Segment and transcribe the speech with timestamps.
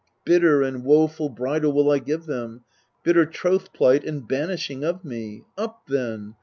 [0.25, 2.61] Bitter and woeful bridal will I give them,
[3.03, 5.43] Bitter troth plight and banishing of me.
[5.59, 6.33] Up, then